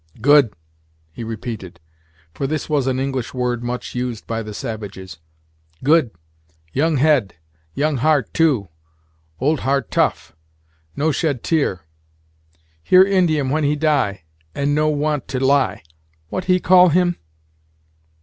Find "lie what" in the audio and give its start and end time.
15.39-16.45